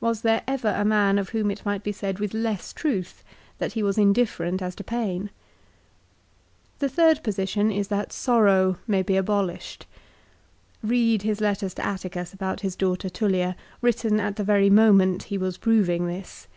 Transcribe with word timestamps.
Was 0.00 0.22
there 0.22 0.42
ever 0.48 0.70
a 0.76 0.84
man 0.84 1.20
of 1.20 1.28
whom 1.28 1.52
it 1.52 1.64
might 1.64 1.84
be 1.84 1.92
said 1.92 2.18
with 2.18 2.34
less 2.34 2.72
truth 2.72 3.22
that 3.58 3.74
he 3.74 3.82
was 3.84 3.96
indifferent 3.96 4.60
as 4.60 4.74
to 4.74 4.82
pain? 4.82 5.30
The 6.80 6.88
third 6.88 7.22
position 7.22 7.70
is 7.70 7.86
that 7.86 8.12
sorrow 8.12 8.78
may 8.88 9.04
be 9.04 9.14
abolished. 9.16 9.86
Bend 10.82 11.22
his 11.22 11.40
letters 11.40 11.74
to 11.74 11.86
Atticus 11.86 12.32
about 12.34 12.62
his 12.62 12.74
daughter 12.74 13.08
Tullia, 13.08 13.54
written 13.80 14.18
at 14.18 14.34
the 14.34 14.42
very 14.42 14.68
moment 14.68 15.22
he 15.30 15.38
was 15.38 15.58
proving 15.58 16.08
this. 16.08 16.48